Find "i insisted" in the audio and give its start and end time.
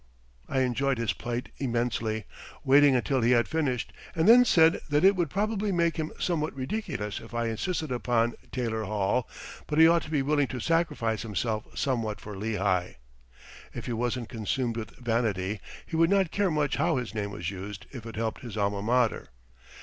7.35-7.91